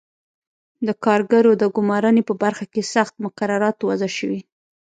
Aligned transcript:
د 0.87 0.89
کارګرو 1.05 1.51
د 1.61 1.63
ګومارنې 1.75 2.21
په 2.29 2.33
برخه 2.43 2.65
کې 2.73 2.81
سخت 2.93 3.13
مقررات 3.25 3.77
وضع 3.87 4.09
شوي. 4.17 4.41